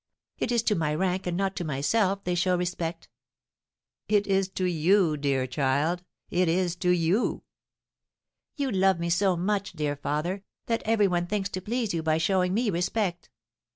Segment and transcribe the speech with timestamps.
[0.39, 3.07] It is to my rank and not to myself they show respect."
[4.07, 7.43] "It is to you, dear child, it is to you!"
[8.55, 12.17] "You love me so much, dear father, that every one thinks to please you by
[12.17, 13.29] showing me respect."